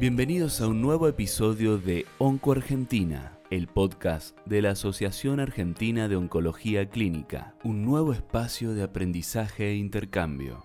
Bienvenidos 0.00 0.62
a 0.62 0.66
un 0.66 0.80
nuevo 0.80 1.08
episodio 1.08 1.76
de 1.76 2.06
Onco 2.16 2.52
Argentina, 2.52 3.38
el 3.50 3.66
podcast 3.66 4.34
de 4.46 4.62
la 4.62 4.70
Asociación 4.70 5.40
Argentina 5.40 6.08
de 6.08 6.16
Oncología 6.16 6.88
Clínica, 6.88 7.54
un 7.64 7.84
nuevo 7.84 8.14
espacio 8.14 8.72
de 8.72 8.82
aprendizaje 8.82 9.68
e 9.68 9.74
intercambio. 9.74 10.64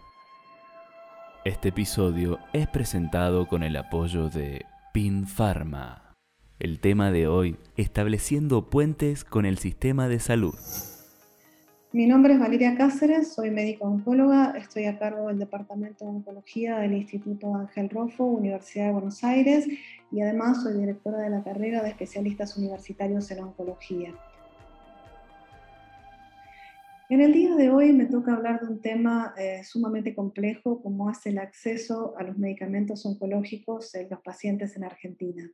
Este 1.43 1.67
episodio 1.67 2.39
es 2.53 2.69
presentado 2.69 3.45
con 3.49 3.63
el 3.63 3.75
apoyo 3.75 4.29
de 4.29 4.65
PIN 4.93 5.27
Pharma. 5.27 6.13
El 6.57 6.79
tema 6.79 7.11
de 7.11 7.27
hoy, 7.27 7.57
estableciendo 7.75 8.69
puentes 8.69 9.25
con 9.25 9.45
el 9.45 9.57
sistema 9.57 10.07
de 10.07 10.21
salud. 10.21 10.55
Mi 11.95 12.07
nombre 12.07 12.33
es 12.33 12.39
Valeria 12.41 12.75
Cáceres, 12.75 13.33
soy 13.33 13.51
médico 13.51 13.85
oncóloga, 13.85 14.53
estoy 14.57 14.83
a 14.83 14.99
cargo 14.99 15.29
del 15.29 15.39
Departamento 15.39 16.03
de 16.03 16.11
Oncología 16.11 16.79
del 16.79 16.91
Instituto 16.91 17.55
Ángel 17.55 17.89
Rofo, 17.89 18.25
Universidad 18.25 18.87
de 18.87 18.91
Buenos 18.91 19.23
Aires, 19.23 19.65
y 20.11 20.19
además 20.19 20.61
soy 20.61 20.73
directora 20.73 21.19
de 21.19 21.29
la 21.29 21.41
carrera 21.41 21.81
de 21.81 21.91
especialistas 21.91 22.57
universitarios 22.57 23.31
en 23.31 23.45
oncología. 23.45 24.13
En 27.07 27.21
el 27.21 27.33
día 27.33 27.55
de 27.55 27.69
hoy 27.69 27.93
me 27.93 28.07
toca 28.07 28.33
hablar 28.33 28.61
de 28.61 28.67
un 28.67 28.81
tema 28.81 29.35
eh, 29.37 29.63
sumamente 29.63 30.15
complejo 30.15 30.81
como 30.81 31.11
es 31.11 31.23
el 31.27 31.37
acceso 31.37 32.15
a 32.17 32.23
los 32.23 32.35
medicamentos 32.35 33.05
oncológicos 33.05 33.93
en 33.93 34.09
los 34.09 34.21
pacientes 34.21 34.75
en 34.75 34.85
Argentina. 34.85 35.47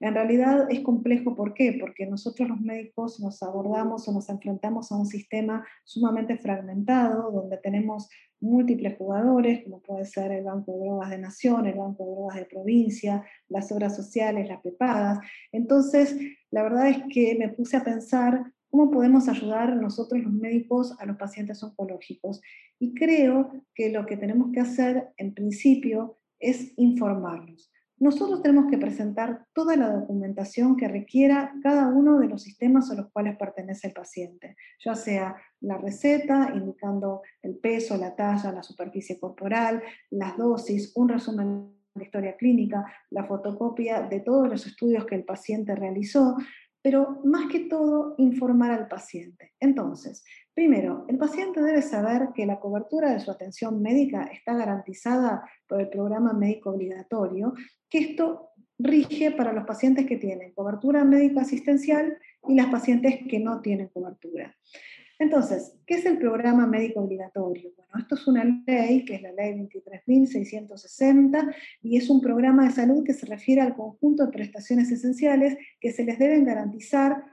En 0.00 0.14
realidad 0.14 0.70
es 0.70 0.80
complejo, 0.80 1.34
¿por 1.34 1.54
qué? 1.54 1.78
Porque 1.80 2.04
nosotros 2.06 2.46
los 2.46 2.60
médicos 2.60 3.20
nos 3.20 3.42
abordamos 3.42 4.06
o 4.06 4.12
nos 4.12 4.28
enfrentamos 4.28 4.92
a 4.92 4.96
un 4.96 5.06
sistema 5.06 5.66
sumamente 5.84 6.36
fragmentado, 6.36 7.30
donde 7.30 7.56
tenemos 7.56 8.10
múltiples 8.40 8.98
jugadores, 8.98 9.64
como 9.64 9.80
puede 9.80 10.04
ser 10.04 10.30
el 10.30 10.44
Banco 10.44 10.72
de 10.72 10.80
Drogas 10.80 11.08
de 11.08 11.18
Nación, 11.18 11.66
el 11.66 11.78
Banco 11.78 12.04
de 12.04 12.10
Drogas 12.10 12.36
de 12.36 12.44
Provincia, 12.44 13.24
las 13.48 13.72
obras 13.72 13.96
sociales, 13.96 14.46
las 14.46 14.60
prepagas. 14.60 15.20
Entonces, 15.52 16.14
la 16.50 16.64
verdad 16.64 16.88
es 16.88 16.98
que 17.08 17.34
me 17.38 17.48
puse 17.48 17.78
a 17.78 17.84
pensar 17.84 18.52
cómo 18.72 18.90
podemos 18.90 19.28
ayudar 19.28 19.76
nosotros 19.76 20.20
los 20.20 20.32
médicos 20.32 20.96
a 20.98 21.06
los 21.06 21.16
pacientes 21.16 21.62
oncológicos. 21.62 22.40
Y 22.80 22.94
creo 22.94 23.52
que 23.74 23.92
lo 23.92 24.04
que 24.06 24.16
tenemos 24.16 24.50
que 24.52 24.60
hacer, 24.60 25.12
en 25.18 25.34
principio, 25.34 26.18
es 26.40 26.72
informarlos 26.76 27.70
nosotros 28.02 28.42
tenemos 28.42 28.68
que 28.68 28.78
presentar 28.78 29.46
toda 29.52 29.76
la 29.76 29.88
documentación 29.88 30.76
que 30.76 30.88
requiera 30.88 31.54
cada 31.62 31.86
uno 31.86 32.18
de 32.18 32.26
los 32.26 32.42
sistemas 32.42 32.90
a 32.90 32.96
los 32.96 33.12
cuales 33.12 33.36
pertenece 33.36 33.86
el 33.86 33.92
paciente, 33.92 34.56
ya 34.84 34.96
sea 34.96 35.36
la 35.60 35.78
receta, 35.78 36.50
indicando 36.52 37.22
el 37.42 37.58
peso, 37.58 37.96
la 37.96 38.16
talla, 38.16 38.50
la 38.50 38.64
superficie 38.64 39.20
corporal, 39.20 39.80
las 40.10 40.36
dosis, 40.36 40.90
un 40.96 41.10
resumen 41.10 41.76
de 41.94 42.04
historia 42.04 42.36
clínica, 42.36 42.84
la 43.10 43.22
fotocopia 43.22 44.00
de 44.02 44.18
todos 44.18 44.48
los 44.48 44.66
estudios 44.66 45.06
que 45.06 45.14
el 45.14 45.24
paciente 45.24 45.76
realizó, 45.76 46.36
pero 46.82 47.20
más 47.24 47.50
que 47.50 47.60
todo 47.60 48.14
informar 48.18 48.72
al 48.72 48.88
paciente. 48.88 49.52
Entonces, 49.60 50.24
primero, 50.52 51.06
el 51.08 51.16
paciente 51.16 51.62
debe 51.62 51.80
saber 51.80 52.30
que 52.34 52.44
la 52.44 52.58
cobertura 52.58 53.12
de 53.12 53.20
su 53.20 53.30
atención 53.30 53.80
médica 53.80 54.24
está 54.24 54.54
garantizada 54.54 55.48
por 55.68 55.80
el 55.80 55.88
programa 55.88 56.32
médico 56.32 56.70
obligatorio, 56.70 57.54
que 57.88 57.98
esto 57.98 58.50
rige 58.78 59.30
para 59.30 59.52
los 59.52 59.64
pacientes 59.64 60.06
que 60.06 60.16
tienen 60.16 60.52
cobertura 60.52 61.04
médico 61.04 61.40
asistencial 61.40 62.18
y 62.48 62.54
las 62.54 62.66
pacientes 62.66 63.20
que 63.28 63.38
no 63.38 63.60
tienen 63.60 63.88
cobertura. 63.88 64.56
Entonces, 65.22 65.78
¿qué 65.86 65.94
es 65.94 66.04
el 66.04 66.18
programa 66.18 66.66
médico 66.66 67.00
obligatorio? 67.00 67.70
Bueno, 67.76 67.92
esto 67.96 68.16
es 68.16 68.26
una 68.26 68.42
ley, 68.66 69.04
que 69.04 69.14
es 69.14 69.22
la 69.22 69.30
ley 69.30 69.52
23.660, 69.52 71.54
y 71.80 71.96
es 71.96 72.10
un 72.10 72.20
programa 72.20 72.64
de 72.64 72.72
salud 72.72 73.04
que 73.04 73.12
se 73.12 73.26
refiere 73.26 73.60
al 73.60 73.76
conjunto 73.76 74.26
de 74.26 74.32
prestaciones 74.32 74.90
esenciales 74.90 75.56
que 75.80 75.92
se 75.92 76.02
les 76.02 76.18
deben 76.18 76.44
garantizar 76.44 77.24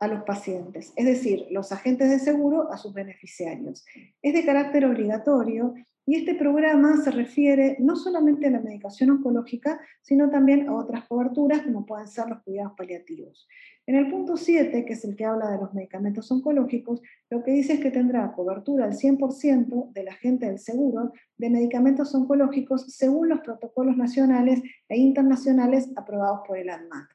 a 0.00 0.08
los 0.08 0.24
pacientes, 0.24 0.92
es 0.96 1.06
decir, 1.06 1.46
los 1.52 1.70
agentes 1.70 2.10
de 2.10 2.18
seguro 2.18 2.72
a 2.72 2.76
sus 2.76 2.92
beneficiarios. 2.92 3.84
Es 4.20 4.34
de 4.34 4.44
carácter 4.44 4.84
obligatorio 4.84 5.74
y 6.04 6.16
este 6.16 6.34
programa 6.34 6.96
se 6.96 7.12
refiere 7.12 7.76
no 7.78 7.94
solamente 7.94 8.48
a 8.48 8.50
la 8.50 8.60
medicación 8.60 9.10
oncológica, 9.10 9.80
sino 10.00 10.30
también 10.30 10.68
a 10.68 10.74
otras 10.74 11.06
coberturas 11.06 11.62
como 11.62 11.86
pueden 11.86 12.08
ser 12.08 12.28
los 12.28 12.42
cuidados 12.42 12.72
paliativos. 12.76 13.46
En 13.86 13.96
el 13.96 14.10
punto 14.10 14.36
7, 14.36 14.84
que 14.84 14.92
es 14.92 15.04
el 15.04 15.16
que 15.16 15.24
habla 15.24 15.50
de 15.50 15.58
los 15.58 15.74
medicamentos 15.74 16.30
oncológicos, 16.30 17.02
lo 17.30 17.42
que 17.42 17.52
dice 17.52 17.74
es 17.74 17.80
que 17.80 17.90
tendrá 17.90 18.32
cobertura 18.32 18.84
al 18.84 18.92
100% 18.92 19.92
de 19.92 20.04
la 20.04 20.14
gente 20.14 20.46
del 20.46 20.58
seguro 20.58 21.12
de 21.36 21.50
medicamentos 21.50 22.14
oncológicos 22.14 22.86
según 22.94 23.28
los 23.28 23.40
protocolos 23.40 23.96
nacionales 23.96 24.62
e 24.88 24.98
internacionales 24.98 25.90
aprobados 25.96 26.40
por 26.46 26.58
el 26.58 26.70
ANMAT. 26.70 27.08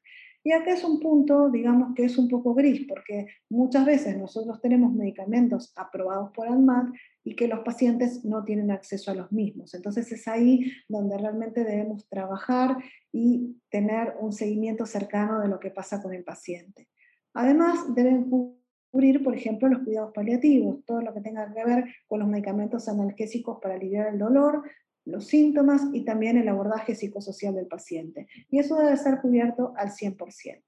Y 0.47 0.53
acá 0.53 0.71
es 0.71 0.85
un 0.85 1.01
punto, 1.01 1.49
digamos, 1.49 1.93
que 1.93 2.05
es 2.05 2.17
un 2.17 2.29
poco 2.29 2.53
gris, 2.53 2.85
porque 2.87 3.27
muchas 3.49 3.85
veces 3.85 4.17
nosotros 4.17 4.61
tenemos 4.61 4.93
medicamentos 4.93 5.73
aprobados 5.75 6.31
por 6.31 6.47
ANMAT 6.47 6.87
y 7.25 7.35
que 7.35 7.49
los 7.49 7.59
pacientes 7.65 8.23
no 8.23 8.45
tienen 8.45 8.71
acceso 8.71 9.11
a 9.11 9.13
los 9.13 9.29
mismos. 9.29 9.73
Entonces 9.73 10.09
es 10.09 10.25
ahí 10.25 10.71
donde 10.87 11.17
realmente 11.17 11.65
debemos 11.65 12.07
trabajar 12.07 12.77
y 13.11 13.57
tener 13.69 14.13
un 14.21 14.31
seguimiento 14.31 14.85
cercano 14.85 15.41
de 15.41 15.49
lo 15.49 15.59
que 15.59 15.69
pasa 15.69 16.01
con 16.01 16.13
el 16.13 16.23
paciente. 16.23 16.87
Además, 17.33 17.93
deben 17.93 18.29
cubrir, 18.29 19.21
por 19.21 19.35
ejemplo, 19.35 19.67
los 19.67 19.83
cuidados 19.83 20.13
paliativos, 20.13 20.85
todo 20.85 21.01
lo 21.01 21.13
que 21.13 21.19
tenga 21.19 21.53
que 21.53 21.65
ver 21.65 21.93
con 22.07 22.19
los 22.19 22.29
medicamentos 22.29 22.87
analgésicos 22.87 23.59
para 23.61 23.75
aliviar 23.75 24.13
el 24.13 24.17
dolor, 24.17 24.63
los 25.07 25.27
síntomas 25.27 25.83
y 25.93 26.03
también 26.03 26.37
el 26.37 26.49
abordaje 26.49 26.95
psicosocial 26.95 27.55
del 27.55 27.67
paciente. 27.67 28.27
Y 28.49 28.59
eso 28.59 28.75
debe 28.75 28.95
ser 28.97 29.19
cubierto 29.21 29.73
al 29.77 29.89
100%. 29.89 30.63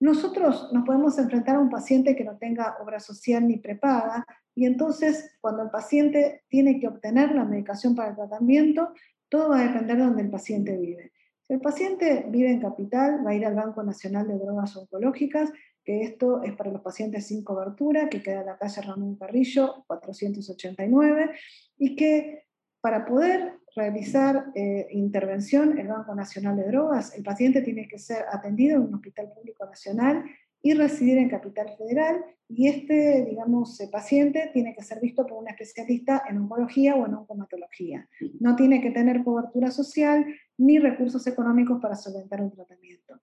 Nosotros 0.00 0.70
nos 0.72 0.84
podemos 0.84 1.18
enfrentar 1.18 1.56
a 1.56 1.60
un 1.60 1.68
paciente 1.68 2.16
que 2.16 2.24
no 2.24 2.38
tenga 2.38 2.76
obra 2.80 3.00
social 3.00 3.46
ni 3.46 3.58
prepaga 3.58 4.26
y 4.54 4.64
entonces 4.64 5.36
cuando 5.40 5.62
el 5.62 5.70
paciente 5.70 6.42
tiene 6.48 6.80
que 6.80 6.88
obtener 6.88 7.34
la 7.34 7.44
medicación 7.44 7.94
para 7.94 8.10
el 8.10 8.16
tratamiento, 8.16 8.92
todo 9.28 9.50
va 9.50 9.60
a 9.60 9.68
depender 9.68 9.96
de 9.98 10.04
donde 10.04 10.22
el 10.22 10.30
paciente 10.30 10.76
vive. 10.76 11.12
Si 11.42 11.52
el 11.52 11.60
paciente 11.60 12.24
vive 12.28 12.50
en 12.50 12.60
capital, 12.60 13.24
va 13.24 13.30
a 13.30 13.34
ir 13.34 13.44
al 13.44 13.54
Banco 13.54 13.82
Nacional 13.82 14.26
de 14.26 14.38
Drogas 14.38 14.76
Oncológicas, 14.76 15.52
que 15.84 16.02
esto 16.02 16.42
es 16.42 16.54
para 16.54 16.70
los 16.70 16.80
pacientes 16.80 17.26
sin 17.26 17.44
cobertura, 17.44 18.08
que 18.08 18.22
queda 18.22 18.40
en 18.40 18.46
la 18.46 18.58
calle 18.58 18.82
Ramón 18.82 19.16
Carrillo, 19.16 19.84
489, 19.86 21.30
y 21.78 21.96
que 21.96 22.49
para 22.80 23.04
poder 23.04 23.58
realizar 23.76 24.46
eh, 24.54 24.88
intervención 24.90 25.72
en 25.72 25.78
el 25.78 25.88
Banco 25.88 26.14
Nacional 26.14 26.56
de 26.56 26.68
Drogas, 26.68 27.16
el 27.16 27.22
paciente 27.22 27.62
tiene 27.62 27.86
que 27.88 27.98
ser 27.98 28.24
atendido 28.32 28.76
en 28.76 28.82
un 28.82 28.94
hospital 28.94 29.30
público 29.34 29.64
nacional 29.66 30.24
y 30.62 30.74
residir 30.74 31.18
en 31.18 31.30
Capital 31.30 31.70
Federal, 31.78 32.22
y 32.52 32.68
este, 32.68 33.24
digamos, 33.24 33.80
paciente 33.92 34.50
tiene 34.52 34.74
que 34.74 34.82
ser 34.82 35.00
visto 35.00 35.24
por 35.24 35.38
un 35.38 35.48
especialista 35.48 36.24
en 36.28 36.38
oncología 36.38 36.96
o 36.96 37.06
en 37.06 37.14
oncomatología. 37.14 38.08
No 38.40 38.56
tiene 38.56 38.80
que 38.80 38.90
tener 38.90 39.22
cobertura 39.22 39.70
social 39.70 40.26
ni 40.58 40.78
recursos 40.78 41.26
económicos 41.28 41.80
para 41.80 41.94
solventar 41.94 42.42
un 42.42 42.50
tratamiento. 42.50 43.20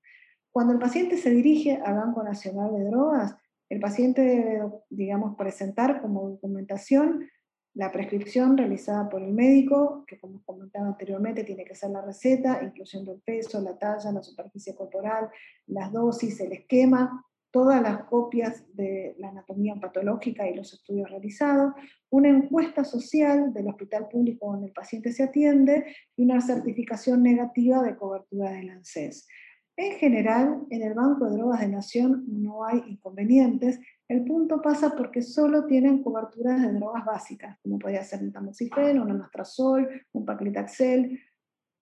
Cuando 0.49 0.73
el 0.73 0.79
paciente 0.79 1.17
se 1.17 1.29
dirige 1.29 1.79
al 1.85 1.95
Banco 1.95 2.23
Nacional 2.23 2.73
de 2.73 2.85
Drogas, 2.85 3.35
el 3.69 3.81
paciente 3.81 4.21
debe, 4.21 4.61
digamos, 4.89 5.35
presentar 5.35 6.01
como 6.01 6.29
documentación 6.29 7.27
la 7.77 7.91
prescripción 7.91 8.57
realizada 8.57 9.07
por 9.07 9.21
el 9.21 9.31
médico, 9.31 10.03
que 10.07 10.17
como 10.17 10.41
comentaba 10.43 10.87
anteriormente, 10.87 11.43
tiene 11.43 11.63
que 11.63 11.75
ser 11.75 11.91
la 11.91 12.01
receta, 12.01 12.59
incluyendo 12.63 13.13
el 13.13 13.21
peso, 13.21 13.61
la 13.61 13.77
talla, 13.77 14.11
la 14.11 14.23
superficie 14.23 14.73
corporal, 14.73 15.29
las 15.67 15.91
dosis, 15.93 16.39
el 16.39 16.53
esquema, 16.53 17.23
todas 17.51 17.79
las 17.79 18.05
copias 18.05 18.65
de 18.75 19.13
la 19.19 19.29
anatomía 19.29 19.75
patológica 19.75 20.49
y 20.49 20.55
los 20.55 20.73
estudios 20.73 21.07
realizados, 21.11 21.73
una 22.09 22.29
encuesta 22.29 22.83
social 22.83 23.53
del 23.53 23.67
hospital 23.67 24.07
público 24.09 24.51
donde 24.51 24.67
el 24.67 24.73
paciente 24.73 25.11
se 25.11 25.23
atiende 25.23 25.85
y 26.15 26.23
una 26.23 26.41
certificación 26.41 27.21
negativa 27.21 27.83
de 27.83 27.95
cobertura 27.95 28.53
del 28.53 28.71
ANSES. 28.71 29.27
En 29.75 29.99
general, 29.99 30.65
en 30.71 30.81
el 30.81 30.95
Banco 30.95 31.25
de 31.25 31.37
Drogas 31.37 31.59
de 31.59 31.67
Nación 31.67 32.25
no 32.27 32.65
hay 32.65 32.81
inconvenientes. 32.87 33.79
El 34.07 34.23
punto 34.23 34.61
pasa 34.61 34.95
porque 34.95 35.21
solo 35.21 35.65
tienen 35.65 36.01
coberturas 36.01 36.61
de 36.61 36.71
drogas 36.73 37.03
básicas, 37.03 37.57
como 37.61 37.77
podría 37.77 38.03
ser 38.03 38.21
un 38.21 38.31
tamoxifeno, 38.31 39.03
un 39.03 39.11
anastrozol, 39.11 40.05
un 40.13 40.25
paclitaxel, 40.25 41.19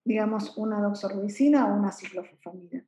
digamos 0.04 0.58
una 0.58 0.82
doxorubicina 0.82 1.68
o 1.68 1.78
una 1.78 1.92
ciclofosfamida. 1.92 2.84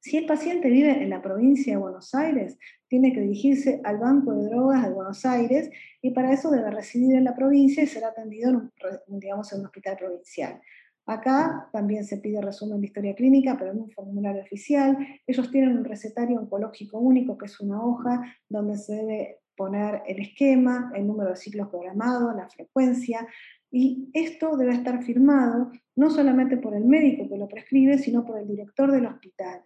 Si 0.00 0.16
el 0.16 0.24
paciente 0.24 0.70
vive 0.70 1.02
en 1.02 1.10
la 1.10 1.20
provincia 1.20 1.72
de 1.72 1.80
Buenos 1.80 2.14
Aires, 2.14 2.56
tiene 2.86 3.12
que 3.12 3.20
dirigirse 3.20 3.80
al 3.84 3.98
Banco 3.98 4.32
de 4.34 4.44
Drogas 4.44 4.84
de 4.84 4.94
Buenos 4.94 5.26
Aires 5.26 5.68
y 6.00 6.12
para 6.12 6.32
eso 6.32 6.50
debe 6.50 6.70
residir 6.70 7.16
en 7.16 7.24
la 7.24 7.34
provincia 7.34 7.82
y 7.82 7.86
ser 7.86 8.04
atendido 8.04 8.50
en 8.50 8.70
digamos, 9.18 9.52
en 9.52 9.60
un 9.60 9.66
hospital 9.66 9.96
provincial. 9.96 10.60
Acá 11.06 11.68
también 11.72 12.04
se 12.04 12.18
pide 12.18 12.40
resumen 12.40 12.80
de 12.80 12.88
historia 12.88 13.14
clínica, 13.14 13.56
pero 13.56 13.70
en 13.70 13.80
un 13.80 13.90
formulario 13.90 14.42
oficial. 14.42 14.98
Ellos 15.26 15.50
tienen 15.50 15.78
un 15.78 15.84
recetario 15.84 16.38
oncológico 16.40 16.98
único, 16.98 17.38
que 17.38 17.46
es 17.46 17.60
una 17.60 17.82
hoja 17.82 18.22
donde 18.48 18.76
se 18.76 18.94
debe 18.94 19.40
poner 19.56 20.02
el 20.06 20.20
esquema, 20.20 20.92
el 20.94 21.06
número 21.06 21.30
de 21.30 21.36
ciclos 21.36 21.68
programados, 21.68 22.34
la 22.34 22.48
frecuencia. 22.48 23.26
Y 23.70 24.10
esto 24.12 24.56
debe 24.56 24.72
estar 24.72 25.02
firmado 25.02 25.70
no 25.94 26.10
solamente 26.10 26.56
por 26.56 26.74
el 26.74 26.84
médico 26.84 27.28
que 27.28 27.38
lo 27.38 27.48
prescribe, 27.48 27.98
sino 27.98 28.24
por 28.24 28.38
el 28.38 28.48
director 28.48 28.90
del 28.90 29.06
hospital. 29.06 29.62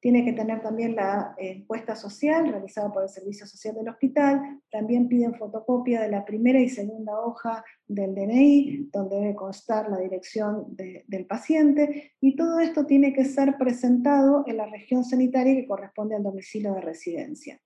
Tiene 0.00 0.24
que 0.24 0.32
tener 0.32 0.62
también 0.62 0.96
la 0.96 1.34
encuesta 1.36 1.94
social 1.94 2.48
realizada 2.48 2.90
por 2.90 3.02
el 3.02 3.10
Servicio 3.10 3.46
Social 3.46 3.74
del 3.74 3.90
Hospital. 3.90 4.60
También 4.70 5.08
piden 5.08 5.34
fotocopia 5.34 6.00
de 6.00 6.08
la 6.08 6.24
primera 6.24 6.58
y 6.58 6.70
segunda 6.70 7.20
hoja 7.20 7.62
del 7.86 8.14
DNI, 8.14 8.88
donde 8.90 9.16
debe 9.16 9.34
constar 9.34 9.90
la 9.90 9.98
dirección 9.98 10.74
del 10.74 11.26
paciente. 11.26 12.14
Y 12.20 12.34
todo 12.34 12.60
esto 12.60 12.86
tiene 12.86 13.12
que 13.12 13.26
ser 13.26 13.58
presentado 13.58 14.44
en 14.46 14.56
la 14.56 14.66
región 14.66 15.04
sanitaria 15.04 15.54
que 15.54 15.66
corresponde 15.66 16.16
al 16.16 16.22
domicilio 16.22 16.72
de 16.72 16.80
residencia. 16.80 17.60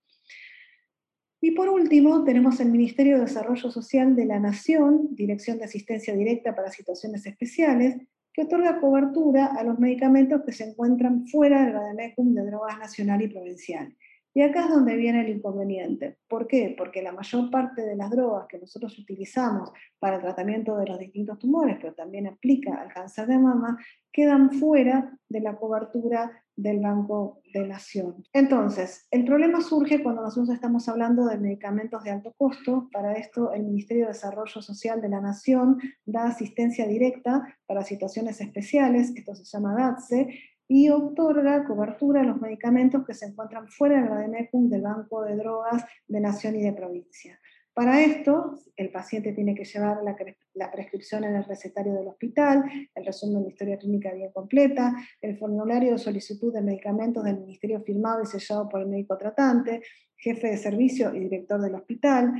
Y 1.39 1.51
por 1.51 1.69
último, 1.69 2.23
tenemos 2.23 2.59
el 2.59 2.71
Ministerio 2.71 3.15
de 3.15 3.25
Desarrollo 3.25 3.69
Social 3.69 4.15
de 4.15 4.25
la 4.25 4.39
Nación, 4.39 5.09
Dirección 5.11 5.59
de 5.59 5.65
Asistencia 5.65 6.15
Directa 6.15 6.55
para 6.55 6.71
Situaciones 6.71 7.25
Especiales, 7.25 7.97
que 8.35 8.41
otorga 8.41 8.81
cobertura 8.81 9.45
a 9.45 9.63
los 9.63 9.79
medicamentos 9.79 10.41
que 10.45 10.51
se 10.51 10.65
encuentran 10.65 11.25
fuera 11.25 11.63
del 11.63 11.73
Bademecum 11.73 12.33
de 12.33 12.45
drogas 12.45 12.77
nacional 12.77 13.21
y 13.21 13.29
provincial. 13.29 13.95
Y 14.33 14.41
acá 14.41 14.65
es 14.65 14.69
donde 14.69 14.97
viene 14.97 15.21
el 15.21 15.29
inconveniente. 15.29 16.17
¿Por 16.27 16.45
qué? 16.45 16.75
Porque 16.77 17.01
la 17.01 17.13
mayor 17.13 17.49
parte 17.49 17.83
de 17.83 17.95
las 17.95 18.11
drogas 18.11 18.47
que 18.49 18.59
nosotros 18.59 18.99
utilizamos 18.99 19.71
para 19.99 20.17
el 20.17 20.21
tratamiento 20.21 20.75
de 20.75 20.85
los 20.85 20.99
distintos 20.99 21.39
tumores, 21.39 21.77
pero 21.79 21.93
también 21.93 22.27
aplica 22.27 22.75
al 22.75 22.91
cáncer 22.91 23.27
de 23.27 23.39
mama, 23.39 23.79
quedan 24.11 24.51
fuera 24.51 25.17
de 25.29 25.39
la 25.39 25.55
cobertura 25.55 26.43
del 26.55 26.79
Banco 26.79 27.41
de 27.53 27.67
Nación. 27.67 28.23
Entonces, 28.33 29.07
el 29.11 29.25
problema 29.25 29.61
surge 29.61 30.01
cuando 30.01 30.21
nosotros 30.21 30.49
estamos 30.49 30.87
hablando 30.87 31.25
de 31.25 31.37
medicamentos 31.37 32.03
de 32.03 32.11
alto 32.11 32.33
costo. 32.37 32.89
Para 32.91 33.13
esto, 33.13 33.51
el 33.53 33.63
Ministerio 33.63 34.03
de 34.03 34.13
Desarrollo 34.13 34.61
Social 34.61 35.01
de 35.01 35.09
la 35.09 35.21
Nación 35.21 35.79
da 36.05 36.27
asistencia 36.27 36.87
directa 36.87 37.55
para 37.65 37.83
situaciones 37.83 38.39
especiales, 38.41 39.13
esto 39.15 39.35
se 39.35 39.43
llama 39.45 39.75
DATSE, 39.75 40.27
y 40.67 40.89
otorga 40.89 41.65
cobertura 41.65 42.21
a 42.21 42.23
los 42.23 42.41
medicamentos 42.41 43.05
que 43.05 43.13
se 43.13 43.27
encuentran 43.27 43.67
fuera 43.67 43.99
del 43.99 44.09
Bademecum 44.09 44.69
del 44.69 44.81
Banco 44.81 45.23
de 45.23 45.35
Drogas 45.35 45.85
de 46.07 46.19
Nación 46.19 46.55
y 46.55 46.63
de 46.63 46.73
Provincia. 46.73 47.39
Para 47.75 48.01
esto, 48.01 48.57
el 48.77 48.89
paciente 48.89 49.33
tiene 49.33 49.53
que 49.53 49.65
llevar 49.65 49.97
la, 50.01 50.71
prescripción 50.71 51.25
en 51.25 51.35
el 51.35 51.43
recetario 51.43 51.93
del 51.93 52.07
hospital, 52.07 52.63
el 52.95 53.05
resumen 53.05 53.43
de 53.43 53.49
historia 53.49 53.77
clínica 53.77 54.13
bien 54.13 54.31
completa, 54.31 54.95
el 55.19 55.37
formulario 55.37 55.91
de 55.91 55.97
solicitud 55.97 56.53
de 56.53 56.61
medicamentos 56.61 57.25
del 57.25 57.37
ministerio 57.37 57.81
firmado 57.81 58.23
y 58.23 58.27
sellado 58.27 58.69
por 58.69 58.79
el 58.79 58.87
médico 58.87 59.17
tratante, 59.17 59.81
jefe 60.15 60.51
de 60.51 60.57
servicio 60.57 61.13
y 61.13 61.19
director 61.19 61.59
del 61.59 61.75
hospital, 61.75 62.33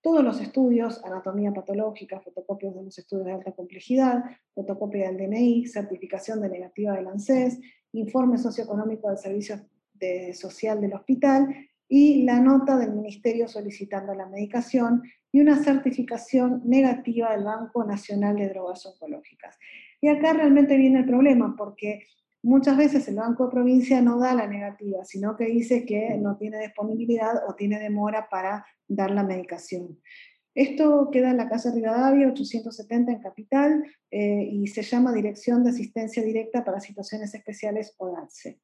todos 0.00 0.24
los 0.24 0.40
estudios, 0.40 1.00
anatomía 1.04 1.52
patológica, 1.52 2.20
fotocopias 2.20 2.74
de 2.74 2.82
los 2.82 2.98
estudios 2.98 3.26
de 3.26 3.32
alta 3.32 3.52
complejidad, 3.52 4.24
fotocopia 4.52 5.06
del 5.06 5.18
DNI, 5.18 5.66
certificación 5.66 6.40
de 6.40 6.48
negativa 6.48 6.96
del 6.96 7.06
ANSES, 7.06 7.60
informe 7.92 8.38
socioeconómico 8.38 9.06
del 9.08 9.18
servicio 9.18 9.60
social 10.32 10.80
del 10.80 10.94
hospital 10.94 11.69
y 11.92 12.22
la 12.22 12.38
nota 12.38 12.78
del 12.78 12.92
ministerio 12.92 13.48
solicitando 13.48 14.14
la 14.14 14.26
medicación 14.26 15.02
y 15.32 15.40
una 15.40 15.56
certificación 15.56 16.62
negativa 16.64 17.32
del 17.32 17.42
Banco 17.42 17.84
Nacional 17.84 18.36
de 18.36 18.48
Drogas 18.48 18.86
Oncológicas. 18.86 19.58
Y 20.00 20.06
acá 20.06 20.32
realmente 20.32 20.76
viene 20.76 21.00
el 21.00 21.04
problema, 21.04 21.56
porque 21.58 22.06
muchas 22.44 22.76
veces 22.76 23.08
el 23.08 23.16
Banco 23.16 23.46
de 23.46 23.50
Provincia 23.50 24.00
no 24.00 24.20
da 24.20 24.34
la 24.34 24.46
negativa, 24.46 25.04
sino 25.04 25.36
que 25.36 25.46
dice 25.46 25.84
que 25.84 26.16
no 26.16 26.36
tiene 26.36 26.60
disponibilidad 26.60 27.48
o 27.48 27.56
tiene 27.56 27.80
demora 27.80 28.28
para 28.30 28.64
dar 28.86 29.10
la 29.10 29.24
medicación. 29.24 29.98
Esto 30.54 31.10
queda 31.10 31.30
en 31.30 31.38
la 31.38 31.48
Casa 31.48 31.72
Rivadavia, 31.74 32.28
870 32.28 33.10
en 33.10 33.20
Capital, 33.20 33.84
eh, 34.12 34.48
y 34.48 34.68
se 34.68 34.82
llama 34.82 35.12
Dirección 35.12 35.64
de 35.64 35.70
Asistencia 35.70 36.22
Directa 36.22 36.64
para 36.64 36.78
Situaciones 36.78 37.34
Especiales 37.34 37.94
o 37.98 38.12
DATSE. 38.12 38.60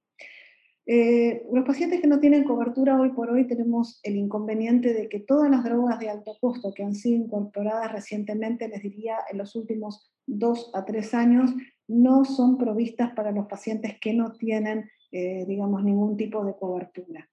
Eh, 0.89 1.45
los 1.53 1.65
pacientes 1.65 2.01
que 2.01 2.07
no 2.07 2.21
tienen 2.21 2.45
cobertura 2.45 3.01
hoy 3.01 3.11
por 3.11 3.29
hoy 3.29 3.49
tenemos 3.49 3.99
el 4.05 4.15
inconveniente 4.15 4.95
de 4.95 5.09
que 5.09 5.19
todas 5.19 5.51
las 5.51 5.65
drogas 5.65 5.99
de 5.99 6.09
alto 6.09 6.37
costo 6.41 6.73
que 6.73 6.85
han 6.85 6.95
sido 6.95 7.25
incorporadas 7.25 7.91
recientemente, 7.91 8.69
les 8.69 8.83
diría 8.83 9.19
en 9.29 9.39
los 9.39 9.57
últimos 9.57 10.13
dos 10.27 10.71
a 10.75 10.85
tres 10.85 11.13
años, 11.13 11.53
no 11.89 12.25
son 12.25 12.57
provistas 12.57 13.13
para 13.15 13.33
los 13.33 13.47
pacientes 13.47 13.99
que 14.01 14.15
no 14.15 14.33
tienen, 14.35 14.89
eh, 15.11 15.45
digamos, 15.49 15.83
ningún 15.83 16.17
tipo 16.17 16.45
de 16.45 16.55
cobertura. 16.55 17.29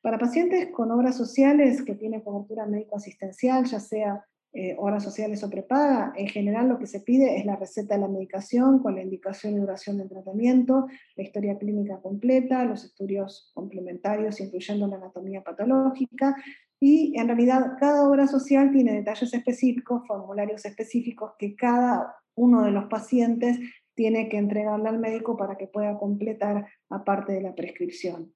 Para 0.00 0.18
pacientes 0.18 0.68
con 0.72 0.90
obras 0.90 1.16
sociales 1.16 1.82
que 1.82 1.96
tienen 1.96 2.22
cobertura 2.22 2.64
médico-asistencial, 2.64 3.66
ya 3.66 3.80
sea 3.80 4.24
eh, 4.52 4.74
obras 4.78 5.04
sociales 5.04 5.42
o 5.44 5.50
prepaga, 5.50 6.12
en 6.16 6.28
general 6.28 6.68
lo 6.68 6.78
que 6.78 6.86
se 6.86 7.00
pide 7.00 7.38
es 7.38 7.44
la 7.44 7.56
receta 7.56 7.94
de 7.94 8.00
la 8.00 8.08
medicación 8.08 8.78
con 8.78 8.94
la 8.94 9.02
indicación 9.02 9.54
y 9.54 9.58
duración 9.58 9.98
del 9.98 10.08
tratamiento, 10.08 10.86
la 11.14 11.24
historia 11.24 11.58
clínica 11.58 12.00
completa, 12.00 12.64
los 12.64 12.84
estudios 12.84 13.50
complementarios 13.52 14.40
incluyendo 14.40 14.86
la 14.86 14.96
anatomía 14.96 15.42
patológica, 15.42 16.36
y 16.80 17.18
en 17.18 17.26
realidad 17.26 17.76
cada 17.78 18.08
obra 18.08 18.26
social 18.26 18.70
tiene 18.70 18.92
detalles 18.92 19.32
específicos, 19.32 20.06
formularios 20.06 20.64
específicos 20.64 21.32
que 21.38 21.54
cada 21.56 22.16
uno 22.34 22.62
de 22.62 22.70
los 22.70 22.84
pacientes 22.86 23.58
tiene 23.94 24.28
que 24.28 24.36
entregarle 24.36 24.88
al 24.88 24.98
médico 24.98 25.36
para 25.36 25.56
que 25.56 25.66
pueda 25.66 25.98
completar 25.98 26.66
aparte 26.90 27.32
de 27.32 27.40
la 27.40 27.54
prescripción. 27.54 28.34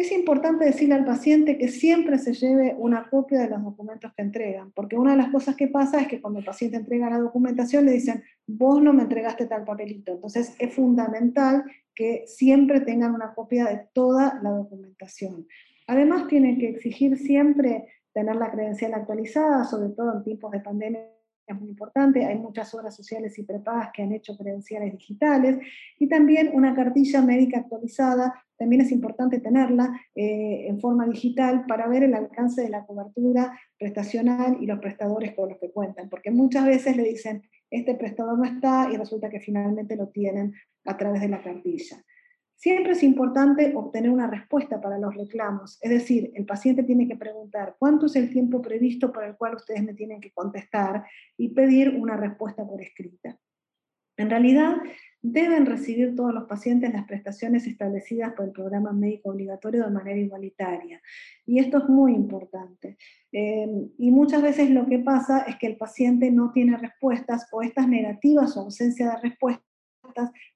Es 0.00 0.12
importante 0.12 0.64
decirle 0.64 0.94
al 0.94 1.04
paciente 1.04 1.58
que 1.58 1.68
siempre 1.68 2.16
se 2.16 2.32
lleve 2.32 2.74
una 2.78 3.10
copia 3.10 3.40
de 3.40 3.50
los 3.50 3.62
documentos 3.62 4.10
que 4.14 4.22
entregan, 4.22 4.72
porque 4.72 4.96
una 4.96 5.10
de 5.10 5.18
las 5.18 5.28
cosas 5.28 5.56
que 5.56 5.68
pasa 5.68 6.00
es 6.00 6.08
que 6.08 6.22
cuando 6.22 6.38
el 6.38 6.44
paciente 6.46 6.78
entrega 6.78 7.10
la 7.10 7.18
documentación 7.18 7.84
le 7.84 7.92
dicen, 7.92 8.24
vos 8.46 8.80
no 8.80 8.94
me 8.94 9.02
entregaste 9.02 9.44
tal 9.44 9.64
papelito. 9.64 10.12
Entonces 10.12 10.56
es 10.58 10.72
fundamental 10.72 11.64
que 11.94 12.24
siempre 12.26 12.80
tengan 12.80 13.14
una 13.14 13.34
copia 13.34 13.66
de 13.66 13.88
toda 13.92 14.40
la 14.42 14.48
documentación. 14.48 15.46
Además 15.86 16.28
tienen 16.28 16.58
que 16.58 16.70
exigir 16.70 17.18
siempre 17.18 17.86
tener 18.14 18.36
la 18.36 18.50
credencial 18.50 18.94
actualizada, 18.94 19.64
sobre 19.64 19.90
todo 19.90 20.16
en 20.16 20.24
tiempos 20.24 20.50
de 20.52 20.60
pandemia 20.60 21.19
es 21.52 21.60
muy 21.60 21.70
importante, 21.70 22.24
hay 22.24 22.38
muchas 22.38 22.72
obras 22.74 22.94
sociales 22.94 23.38
y 23.38 23.42
prepagas 23.42 23.90
que 23.92 24.02
han 24.02 24.12
hecho 24.12 24.36
credenciales 24.36 24.92
digitales, 24.92 25.58
y 25.98 26.08
también 26.08 26.50
una 26.52 26.74
cartilla 26.74 27.22
médica 27.22 27.60
actualizada, 27.60 28.34
también 28.56 28.82
es 28.82 28.92
importante 28.92 29.40
tenerla 29.40 29.90
eh, 30.14 30.66
en 30.68 30.80
forma 30.80 31.06
digital 31.06 31.64
para 31.66 31.88
ver 31.88 32.02
el 32.02 32.14
alcance 32.14 32.62
de 32.62 32.68
la 32.68 32.84
cobertura 32.84 33.58
prestacional 33.78 34.58
y 34.60 34.66
los 34.66 34.78
prestadores 34.80 35.34
con 35.34 35.48
los 35.48 35.58
que 35.58 35.70
cuentan, 35.70 36.08
porque 36.08 36.30
muchas 36.30 36.66
veces 36.66 36.96
le 36.96 37.04
dicen, 37.04 37.42
este 37.70 37.94
prestador 37.94 38.38
no 38.38 38.44
está, 38.44 38.88
y 38.92 38.96
resulta 38.96 39.30
que 39.30 39.40
finalmente 39.40 39.96
lo 39.96 40.08
tienen 40.08 40.52
a 40.84 40.96
través 40.96 41.22
de 41.22 41.28
la 41.28 41.42
cartilla. 41.42 42.04
Siempre 42.60 42.92
es 42.92 43.02
importante 43.02 43.72
obtener 43.74 44.10
una 44.10 44.26
respuesta 44.26 44.82
para 44.82 44.98
los 44.98 45.14
reclamos, 45.16 45.78
es 45.80 45.90
decir, 45.90 46.30
el 46.34 46.44
paciente 46.44 46.82
tiene 46.82 47.08
que 47.08 47.16
preguntar 47.16 47.76
cuánto 47.78 48.04
es 48.04 48.16
el 48.16 48.28
tiempo 48.28 48.60
previsto 48.60 49.10
para 49.10 49.28
el 49.28 49.36
cual 49.38 49.54
ustedes 49.54 49.82
me 49.82 49.94
tienen 49.94 50.20
que 50.20 50.30
contestar 50.30 51.06
y 51.38 51.54
pedir 51.54 51.88
una 51.96 52.18
respuesta 52.18 52.62
por 52.66 52.82
escrita. 52.82 53.38
En 54.18 54.28
realidad, 54.28 54.76
deben 55.22 55.64
recibir 55.64 56.14
todos 56.14 56.34
los 56.34 56.44
pacientes 56.44 56.92
las 56.92 57.06
prestaciones 57.06 57.66
establecidas 57.66 58.34
por 58.34 58.44
el 58.44 58.52
programa 58.52 58.92
médico 58.92 59.30
obligatorio 59.30 59.82
de 59.82 59.90
manera 59.90 60.18
igualitaria. 60.18 61.00
Y 61.46 61.60
esto 61.60 61.78
es 61.78 61.88
muy 61.88 62.12
importante. 62.12 62.98
Eh, 63.32 63.88
y 63.96 64.10
muchas 64.10 64.42
veces 64.42 64.68
lo 64.68 64.84
que 64.84 64.98
pasa 64.98 65.44
es 65.48 65.56
que 65.56 65.66
el 65.66 65.78
paciente 65.78 66.30
no 66.30 66.52
tiene 66.52 66.76
respuestas 66.76 67.48
o 67.52 67.62
estas 67.62 67.88
negativas 67.88 68.54
o 68.58 68.60
ausencia 68.60 69.06
de 69.06 69.22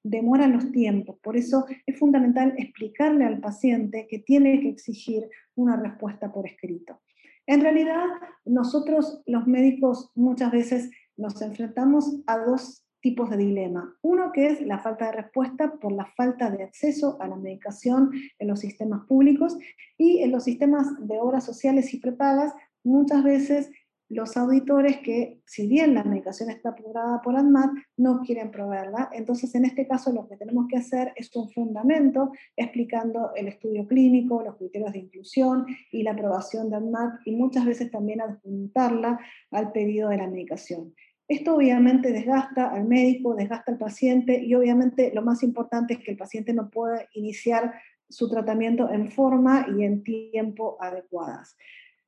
demoran 0.03 0.53
los 0.53 0.71
tiempos. 0.71 1.17
Por 1.21 1.37
eso 1.37 1.65
es 1.85 1.97
fundamental 1.97 2.53
explicarle 2.57 3.25
al 3.25 3.39
paciente 3.39 4.07
que 4.09 4.19
tiene 4.19 4.59
que 4.61 4.69
exigir 4.69 5.29
una 5.55 5.75
respuesta 5.75 6.31
por 6.31 6.47
escrito. 6.47 7.01
En 7.47 7.61
realidad, 7.61 8.05
nosotros 8.45 9.21
los 9.25 9.45
médicos 9.47 10.11
muchas 10.15 10.51
veces 10.51 10.89
nos 11.17 11.41
enfrentamos 11.41 12.21
a 12.25 12.37
dos 12.39 12.85
tipos 13.01 13.29
de 13.29 13.37
dilema. 13.37 13.95
Uno 14.01 14.31
que 14.31 14.47
es 14.47 14.61
la 14.61 14.79
falta 14.79 15.05
de 15.05 15.11
respuesta 15.11 15.75
por 15.75 15.91
la 15.91 16.07
falta 16.17 16.49
de 16.49 16.63
acceso 16.63 17.21
a 17.21 17.27
la 17.27 17.35
medicación 17.35 18.11
en 18.39 18.47
los 18.47 18.61
sistemas 18.61 19.05
públicos 19.05 19.55
y 19.95 20.23
en 20.23 20.31
los 20.31 20.43
sistemas 20.43 20.87
de 20.99 21.19
obras 21.19 21.45
sociales 21.45 21.93
y 21.93 21.99
prepagas 21.99 22.51
muchas 22.83 23.23
veces 23.23 23.69
los 24.09 24.37
auditores 24.37 24.97
que, 24.97 25.41
si 25.45 25.67
bien 25.67 25.95
la 25.95 26.03
medicación 26.03 26.49
está 26.49 26.69
aprobada 26.69 27.21
por 27.21 27.35
ANMAT, 27.35 27.71
no 27.97 28.21
quieren 28.21 28.51
proveerla. 28.51 29.09
Entonces, 29.13 29.53
en 29.55 29.65
este 29.65 29.87
caso, 29.87 30.11
lo 30.11 30.27
que 30.27 30.37
tenemos 30.37 30.67
que 30.69 30.77
hacer 30.77 31.11
es 31.15 31.35
un 31.35 31.49
fundamento 31.49 32.31
explicando 32.55 33.31
el 33.35 33.47
estudio 33.47 33.87
clínico, 33.87 34.43
los 34.43 34.57
criterios 34.57 34.93
de 34.93 34.99
inclusión 34.99 35.65
y 35.91 36.03
la 36.03 36.11
aprobación 36.11 36.69
de 36.69 36.75
ANMAT, 36.75 37.21
y 37.25 37.35
muchas 37.35 37.65
veces 37.65 37.89
también 37.89 38.21
adjuntarla 38.21 39.19
al 39.51 39.71
pedido 39.71 40.09
de 40.09 40.17
la 40.17 40.27
medicación. 40.27 40.93
Esto 41.27 41.55
obviamente 41.55 42.11
desgasta 42.11 42.69
al 42.69 42.85
médico, 42.85 43.33
desgasta 43.33 43.71
al 43.71 43.79
paciente, 43.79 44.39
y 44.39 44.53
obviamente 44.53 45.11
lo 45.15 45.23
más 45.23 45.41
importante 45.41 45.95
es 45.95 45.99
que 45.99 46.11
el 46.11 46.17
paciente 46.17 46.53
no 46.53 46.69
pueda 46.69 47.07
iniciar 47.13 47.73
su 48.07 48.29
tratamiento 48.29 48.91
en 48.91 49.09
forma 49.09 49.65
y 49.75 49.83
en 49.83 50.03
tiempo 50.03 50.77
adecuadas. 50.79 51.57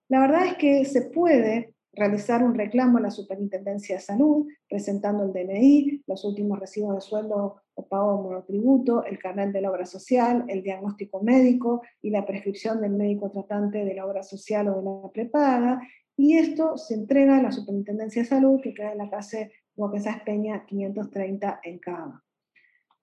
La 0.10 0.20
verdad 0.20 0.46
es 0.46 0.54
que 0.58 0.86
se 0.86 1.02
puede 1.02 1.74
realizar 1.98 2.44
un 2.44 2.54
reclamo 2.54 3.00
a 3.00 3.02
la 3.02 3.12
Superintendencia 3.12 3.96
de 3.96 4.02
Salud, 4.02 4.48
presentando 4.70 5.24
el 5.24 5.34
DNI, 5.34 6.04
los 6.08 6.24
últimos 6.24 6.60
recibos 6.60 6.96
de 6.96 7.02
sueldo 7.02 7.62
o 7.74 7.88
pago 7.88 8.18
de 8.18 8.24
monotributo, 8.24 9.04
el 9.04 9.20
carnet 9.20 9.52
de 9.52 9.62
la 9.62 9.72
obra 9.72 9.86
social, 9.86 10.46
el 10.48 10.64
diagnóstico 10.64 11.22
médico 11.22 11.82
y 12.02 12.12
la 12.12 12.26
prescripción 12.26 12.82
del 12.82 12.92
médico 12.92 13.32
tratante 13.32 13.84
de 13.84 13.94
la 13.94 14.06
obra 14.06 14.24
social 14.24 14.68
o 14.70 14.78
de 14.78 14.84
la 14.84 15.12
prepaga, 15.12 15.82
y 16.16 16.38
esto 16.38 16.78
se 16.78 16.96
entrega 16.96 17.38
a 17.38 17.42
la 17.42 17.52
Superintendencia 17.52 18.24
de 18.24 18.28
Salud, 18.28 18.60
que 18.62 18.74
queda 18.74 18.92
en 18.92 18.98
la 19.00 19.10
calle 19.10 19.52
Boquesas 19.76 20.22
Peña 20.22 20.66
530 20.66 21.60
en 21.64 21.78
Cava. 21.80 22.24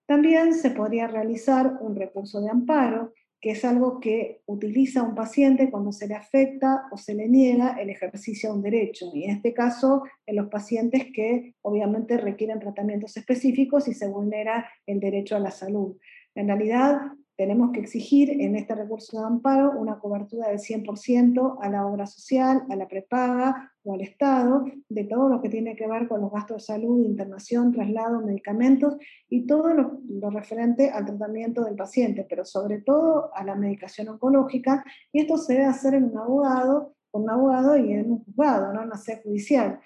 También 0.05 0.53
se 0.53 0.71
podría 0.71 1.07
realizar 1.07 1.77
un 1.79 1.95
recurso 1.95 2.41
de 2.41 2.49
amparo, 2.49 3.13
que 3.41 3.51
es 3.51 3.63
algo 3.63 3.99
que 3.99 4.41
utiliza 4.45 5.03
un 5.03 5.15
paciente 5.15 5.69
cuando 5.69 5.91
se 5.91 6.07
le 6.07 6.15
afecta 6.15 6.87
o 6.91 6.97
se 6.97 7.13
le 7.13 7.27
niega 7.27 7.75
el 7.79 7.89
ejercicio 7.89 8.49
de 8.49 8.55
un 8.55 8.63
derecho. 8.63 9.11
Y 9.13 9.25
en 9.25 9.31
este 9.31 9.53
caso, 9.53 10.03
en 10.25 10.37
los 10.37 10.47
pacientes 10.47 11.07
que 11.13 11.53
obviamente 11.61 12.17
requieren 12.17 12.59
tratamientos 12.59 13.17
específicos 13.17 13.87
y 13.87 13.93
se 13.93 14.07
vulnera 14.07 14.69
el 14.87 14.99
derecho 14.99 15.35
a 15.35 15.39
la 15.39 15.51
salud. 15.51 15.97
En 16.33 16.47
realidad, 16.47 16.99
tenemos 17.37 17.71
que 17.71 17.81
exigir 17.81 18.41
en 18.41 18.55
este 18.55 18.75
recurso 18.75 19.19
de 19.19 19.25
amparo 19.25 19.73
una 19.77 19.99
cobertura 19.99 20.49
del 20.49 20.59
100% 20.59 21.57
a 21.61 21.69
la 21.69 21.85
obra 21.85 22.05
social, 22.05 22.63
a 22.69 22.75
la 22.75 22.87
prepaga 22.87 23.73
o 23.83 23.93
al 23.93 24.01
Estado, 24.01 24.65
de 24.89 25.03
todo 25.03 25.29
lo 25.29 25.41
que 25.41 25.49
tiene 25.49 25.75
que 25.75 25.87
ver 25.87 26.07
con 26.07 26.21
los 26.21 26.31
gastos 26.31 26.57
de 26.57 26.73
salud, 26.73 27.05
internación, 27.05 27.71
traslado, 27.71 28.21
medicamentos 28.21 28.95
y 29.29 29.45
todo 29.45 29.73
lo, 29.73 30.29
referente 30.31 30.89
al 30.89 31.05
tratamiento 31.05 31.63
del 31.63 31.75
paciente, 31.75 32.25
pero 32.27 32.45
sobre 32.45 32.81
todo 32.81 33.31
a 33.35 33.43
la 33.43 33.55
medicación 33.55 34.09
oncológica, 34.09 34.83
y 35.11 35.21
esto 35.21 35.37
se 35.37 35.53
debe 35.53 35.65
hacer 35.65 35.93
en 35.93 36.05
un 36.05 36.17
abogado, 36.17 36.95
con 37.11 37.23
un 37.23 37.29
abogado 37.29 37.77
y 37.77 37.93
en 37.93 38.11
un 38.11 38.23
juzgado, 38.23 38.73
no 38.73 38.81
en 38.81 38.87
una 38.87 38.97
sede 38.97 39.21
judicial. 39.23 39.79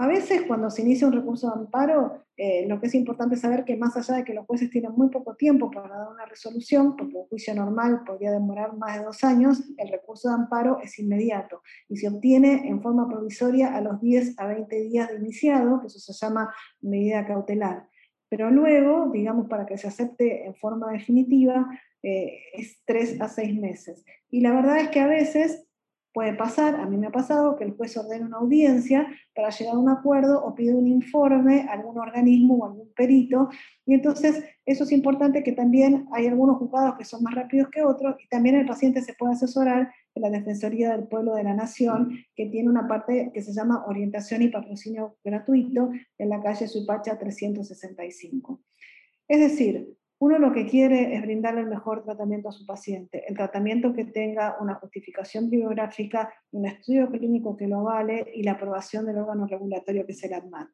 A 0.00 0.06
veces 0.06 0.42
cuando 0.46 0.70
se 0.70 0.82
inicia 0.82 1.08
un 1.08 1.12
recurso 1.12 1.48
de 1.48 1.54
amparo, 1.54 2.22
eh, 2.36 2.68
lo 2.68 2.80
que 2.80 2.86
es 2.86 2.94
importante 2.94 3.34
saber 3.34 3.64
que 3.64 3.76
más 3.76 3.96
allá 3.96 4.18
de 4.18 4.24
que 4.24 4.32
los 4.32 4.46
jueces 4.46 4.70
tienen 4.70 4.92
muy 4.92 5.08
poco 5.08 5.34
tiempo 5.34 5.72
para 5.72 5.88
dar 5.88 6.08
una 6.08 6.24
resolución, 6.24 6.94
porque 6.94 7.16
un 7.16 7.26
juicio 7.26 7.52
normal 7.52 8.04
podría 8.06 8.30
demorar 8.30 8.76
más 8.76 8.96
de 8.96 9.04
dos 9.04 9.24
años, 9.24 9.60
el 9.76 9.88
recurso 9.88 10.28
de 10.28 10.36
amparo 10.36 10.78
es 10.84 11.00
inmediato 11.00 11.62
y 11.88 11.96
se 11.96 12.06
obtiene 12.06 12.68
en 12.68 12.80
forma 12.80 13.08
provisoria 13.08 13.74
a 13.74 13.80
los 13.80 14.00
10 14.00 14.38
a 14.38 14.46
20 14.46 14.82
días 14.82 15.08
de 15.08 15.16
iniciado, 15.16 15.80
que 15.80 15.88
eso 15.88 15.98
se 15.98 16.12
llama 16.12 16.54
medida 16.80 17.26
cautelar. 17.26 17.88
Pero 18.28 18.52
luego, 18.52 19.10
digamos, 19.12 19.48
para 19.48 19.66
que 19.66 19.78
se 19.78 19.88
acepte 19.88 20.46
en 20.46 20.54
forma 20.54 20.92
definitiva, 20.92 21.68
eh, 22.04 22.38
es 22.52 22.80
tres 22.84 23.20
a 23.20 23.28
seis 23.28 23.58
meses. 23.58 24.04
Y 24.30 24.42
la 24.42 24.52
verdad 24.52 24.78
es 24.78 24.90
que 24.90 25.00
a 25.00 25.08
veces 25.08 25.67
Puede 26.12 26.34
pasar, 26.34 26.76
a 26.76 26.86
mí 26.86 26.96
me 26.96 27.08
ha 27.08 27.12
pasado, 27.12 27.56
que 27.56 27.64
el 27.64 27.76
juez 27.76 27.96
ordena 27.96 28.26
una 28.26 28.38
audiencia 28.38 29.06
para 29.34 29.50
llegar 29.50 29.74
a 29.74 29.78
un 29.78 29.90
acuerdo 29.90 30.42
o 30.42 30.54
pide 30.54 30.74
un 30.74 30.86
informe 30.86 31.66
a 31.68 31.74
algún 31.74 31.98
organismo 31.98 32.56
o 32.56 32.64
algún 32.64 32.92
perito, 32.94 33.50
y 33.84 33.94
entonces 33.94 34.42
eso 34.64 34.84
es 34.84 34.92
importante 34.92 35.42
que 35.42 35.52
también 35.52 36.06
hay 36.12 36.26
algunos 36.26 36.56
juzgados 36.56 36.96
que 36.96 37.04
son 37.04 37.22
más 37.22 37.34
rápidos 37.34 37.68
que 37.70 37.82
otros, 37.82 38.16
y 38.24 38.28
también 38.28 38.56
el 38.56 38.66
paciente 38.66 39.02
se 39.02 39.14
puede 39.14 39.34
asesorar 39.34 39.92
en 40.14 40.22
la 40.22 40.30
Defensoría 40.30 40.92
del 40.92 41.06
Pueblo 41.06 41.34
de 41.34 41.44
la 41.44 41.54
Nación, 41.54 42.18
que 42.34 42.46
tiene 42.46 42.68
una 42.68 42.88
parte 42.88 43.30
que 43.32 43.42
se 43.42 43.52
llama 43.52 43.84
Orientación 43.86 44.42
y 44.42 44.48
Patrocinio 44.48 45.18
Gratuito 45.22 45.90
en 46.16 46.28
la 46.28 46.42
calle 46.42 46.66
Suipacha 46.66 47.18
365. 47.18 48.62
Es 49.28 49.40
decir, 49.40 49.97
uno 50.20 50.38
lo 50.38 50.52
que 50.52 50.66
quiere 50.66 51.14
es 51.14 51.22
brindarle 51.22 51.60
el 51.60 51.68
mejor 51.68 52.02
tratamiento 52.04 52.48
a 52.48 52.52
su 52.52 52.66
paciente, 52.66 53.24
el 53.28 53.36
tratamiento 53.36 53.94
que 53.94 54.04
tenga 54.04 54.56
una 54.60 54.74
justificación 54.74 55.48
bibliográfica, 55.48 56.32
un 56.50 56.66
estudio 56.66 57.08
clínico 57.10 57.56
que 57.56 57.68
lo 57.68 57.80
avale 57.80 58.30
y 58.34 58.42
la 58.42 58.52
aprobación 58.52 59.06
del 59.06 59.18
órgano 59.18 59.46
regulatorio 59.46 60.04
que 60.04 60.12
es 60.12 60.24
el 60.24 60.34
ADMAT. 60.34 60.68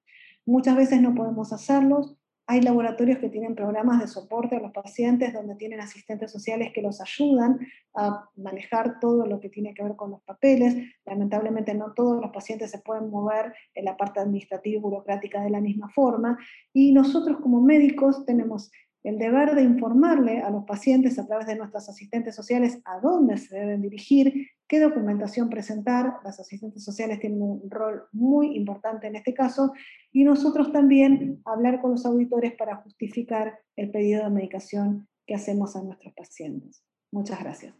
Muchas 0.46 0.76
veces 0.76 1.00
no 1.02 1.14
podemos 1.14 1.52
hacerlos, 1.52 2.16
hay 2.46 2.60
laboratorios 2.60 3.18
que 3.18 3.30
tienen 3.30 3.54
programas 3.54 4.00
de 4.00 4.06
soporte 4.06 4.56
a 4.56 4.60
los 4.60 4.70
pacientes 4.70 5.32
donde 5.32 5.54
tienen 5.54 5.80
asistentes 5.80 6.30
sociales 6.30 6.72
que 6.74 6.82
los 6.82 7.00
ayudan 7.00 7.58
a 7.94 8.28
manejar 8.36 9.00
todo 9.00 9.26
lo 9.26 9.40
que 9.40 9.48
tiene 9.48 9.72
que 9.72 9.82
ver 9.82 9.96
con 9.96 10.10
los 10.10 10.22
papeles. 10.22 10.76
Lamentablemente 11.06 11.74
no 11.74 11.94
todos 11.94 12.20
los 12.20 12.30
pacientes 12.32 12.70
se 12.70 12.80
pueden 12.80 13.08
mover 13.08 13.54
en 13.74 13.86
la 13.86 13.96
parte 13.96 14.20
administrativa 14.20 14.76
y 14.76 14.80
burocrática 14.80 15.40
de 15.42 15.50
la 15.50 15.60
misma 15.60 15.88
forma. 15.88 16.38
Y 16.74 16.92
nosotros 16.92 17.38
como 17.40 17.62
médicos 17.62 18.26
tenemos 18.26 18.70
el 19.04 19.18
deber 19.18 19.54
de 19.54 19.62
informarle 19.62 20.40
a 20.40 20.50
los 20.50 20.64
pacientes 20.64 21.18
a 21.18 21.26
través 21.26 21.46
de 21.46 21.56
nuestras 21.56 21.88
asistentes 21.90 22.34
sociales 22.34 22.80
a 22.86 23.00
dónde 23.00 23.36
se 23.36 23.54
deben 23.54 23.82
dirigir, 23.82 24.48
qué 24.66 24.80
documentación 24.80 25.50
presentar. 25.50 26.14
Las 26.24 26.40
asistentes 26.40 26.82
sociales 26.82 27.20
tienen 27.20 27.42
un 27.42 27.70
rol 27.70 28.04
muy 28.12 28.56
importante 28.56 29.06
en 29.06 29.16
este 29.16 29.34
caso 29.34 29.72
y 30.10 30.24
nosotros 30.24 30.72
también 30.72 31.42
hablar 31.44 31.82
con 31.82 31.92
los 31.92 32.06
auditores 32.06 32.54
para 32.54 32.76
justificar 32.76 33.58
el 33.76 33.90
pedido 33.90 34.24
de 34.24 34.30
medicación 34.30 35.06
que 35.26 35.34
hacemos 35.34 35.76
a 35.76 35.82
nuestros 35.82 36.14
pacientes. 36.14 36.82
Muchas 37.12 37.40
gracias. 37.40 37.74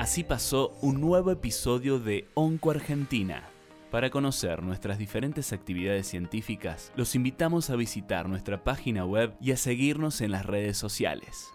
Así 0.00 0.24
pasó 0.24 0.76
un 0.82 1.00
nuevo 1.00 1.30
episodio 1.30 2.00
de 2.00 2.24
Onco 2.34 2.72
Argentina. 2.72 3.51
Para 3.92 4.08
conocer 4.08 4.62
nuestras 4.62 4.96
diferentes 4.96 5.52
actividades 5.52 6.06
científicas, 6.06 6.90
los 6.96 7.14
invitamos 7.14 7.68
a 7.68 7.76
visitar 7.76 8.26
nuestra 8.26 8.64
página 8.64 9.04
web 9.04 9.34
y 9.38 9.52
a 9.52 9.58
seguirnos 9.58 10.22
en 10.22 10.30
las 10.30 10.46
redes 10.46 10.78
sociales. 10.78 11.52